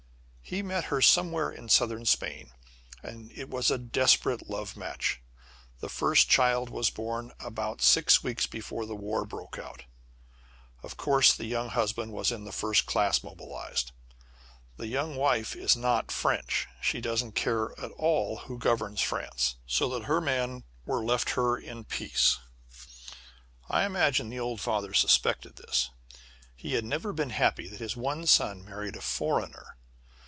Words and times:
He 0.43 0.61
met 0.61 0.85
her 0.85 1.01
somewhere 1.01 1.49
in 1.49 1.69
Southern 1.69 2.05
Spain, 2.05 2.51
and 3.01 3.31
it 3.31 3.47
was 3.49 3.71
a 3.71 3.77
desperate 3.77 4.49
love 4.49 4.75
match. 4.75 5.21
The 5.79 5.87
first 5.87 6.27
child 6.27 6.69
was 6.69 6.89
born 6.89 7.31
about 7.39 7.81
six 7.81 8.21
weeks 8.21 8.47
before 8.47 8.85
the 8.85 8.93
war 8.93 9.23
broke 9.23 9.57
out. 9.57 9.85
Of 10.83 10.97
course 10.97 11.33
the 11.33 11.45
young 11.45 11.69
husband 11.69 12.11
was 12.11 12.33
in 12.33 12.43
the 12.43 12.51
first 12.51 12.85
class 12.85 13.23
mobilized. 13.23 13.93
The 14.75 14.87
young 14.87 15.15
wife 15.15 15.55
is 15.55 15.77
not 15.77 16.11
French. 16.11 16.67
She 16.81 16.99
doesn't 16.99 17.31
care 17.31 17.71
at 17.79 17.91
all 17.93 18.39
who 18.47 18.57
governs 18.57 18.99
France, 18.99 19.55
so 19.65 19.87
that 19.91 20.03
her 20.03 20.19
man 20.19 20.65
were 20.85 21.01
left 21.05 21.29
her 21.29 21.57
in 21.57 21.85
peace. 21.85 22.39
I 23.69 23.85
imagine 23.85 24.27
that 24.27 24.31
the 24.35 24.39
old 24.41 24.59
father 24.59 24.93
suspected 24.93 25.55
this. 25.55 25.91
He 26.57 26.73
had 26.73 26.83
never 26.83 27.13
been 27.13 27.29
happy 27.29 27.69
that 27.69 27.79
his 27.79 27.95
one 27.95 28.27
son 28.27 28.65
married 28.65 28.97
a 28.97 29.01
foreigner. 29.01 29.77